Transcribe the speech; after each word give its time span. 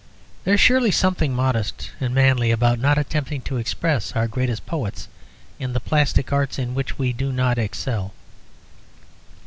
There 0.45 0.55
is 0.55 0.59
surely 0.59 0.89
something 0.89 1.31
modest 1.31 1.91
and 1.99 2.11
manly 2.11 2.49
about 2.49 2.79
not 2.79 2.97
attempting 2.97 3.41
to 3.41 3.57
express 3.57 4.13
our 4.13 4.27
greatest 4.27 4.65
poet 4.65 5.05
in 5.59 5.73
the 5.73 5.79
plastic 5.79 6.33
arts 6.33 6.57
in 6.57 6.73
which 6.73 6.97
we 6.97 7.13
do 7.13 7.31
not 7.31 7.59
excel. 7.59 8.11